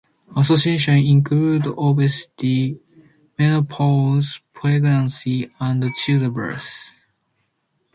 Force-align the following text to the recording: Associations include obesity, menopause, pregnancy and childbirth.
Associations 0.35 1.07
include 1.07 1.67
obesity, 1.67 2.79
menopause, 3.37 4.39
pregnancy 4.51 5.51
and 5.59 5.87
childbirth. 5.93 7.03